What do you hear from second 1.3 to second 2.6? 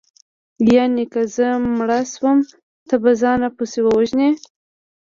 زه مړه شوم